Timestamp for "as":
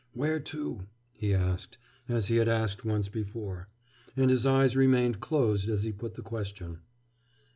2.09-2.27, 5.69-5.83